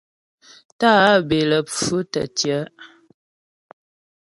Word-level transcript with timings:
Tá'ǎ 0.79 1.11
bə́ 1.27 1.39
é 1.43 1.47
lé 1.49 1.57
pfʉ 1.67 1.97
tə́ 2.11 2.25
tyɛ̌'. 2.37 2.65